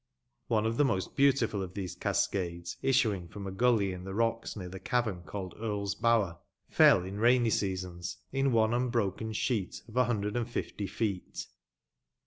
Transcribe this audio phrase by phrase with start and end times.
[0.47, 4.55] One of the most beautiful of these cascades, issuing from a gully in the rocks
[4.55, 6.39] near the cavem ealled the Earl's Bower,
[6.69, 11.45] feU, in rainy seasons, in one unbroken sheet of a hundred and fifty feet.